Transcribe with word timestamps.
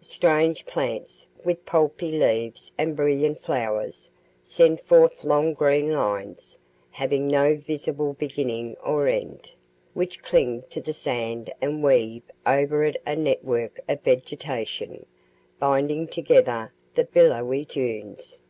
Strange 0.00 0.64
plants, 0.64 1.26
with 1.44 1.66
pulpy 1.66 2.10
leaves 2.10 2.72
and 2.78 2.96
brilliant 2.96 3.38
flowers, 3.38 4.08
send 4.42 4.80
forth 4.80 5.24
long 5.24 5.52
green 5.52 5.92
lines, 5.92 6.58
having 6.90 7.28
no 7.28 7.54
visible 7.54 8.14
beginning 8.14 8.74
or 8.82 9.06
end, 9.08 9.52
which 9.92 10.22
cling 10.22 10.62
to 10.70 10.80
the 10.80 10.94
sand 10.94 11.52
and 11.60 11.82
weave 11.84 12.22
over 12.46 12.82
it 12.82 12.96
a 13.04 13.14
network 13.14 13.78
of 13.86 14.00
vegetation, 14.00 15.04
binding 15.58 16.06
together 16.08 16.72
the 16.94 17.04
billowy 17.04 17.62
dunes. 17.66 18.40